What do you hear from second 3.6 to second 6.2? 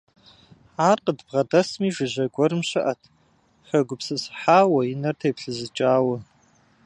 хэгупсысыхьауэ, и нэр теплъызыкӀауэ.